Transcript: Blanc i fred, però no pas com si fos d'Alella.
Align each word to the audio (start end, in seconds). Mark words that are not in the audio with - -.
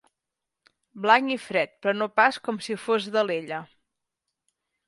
Blanc 1.03 1.33
i 1.35 1.37
fred, 1.43 1.75
però 1.83 1.95
no 1.99 2.09
pas 2.21 2.41
com 2.49 2.59
si 2.69 2.79
fos 2.87 3.09
d'Alella. 3.17 3.63